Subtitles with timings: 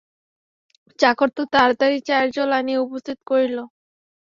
[0.99, 3.57] চাকর তো তাড়াতাড়ি চায়ের জল আনিয়া উপস্থিত করিল।